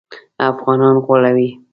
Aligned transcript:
افغانان 0.49 0.95
غولوي. 1.05 1.49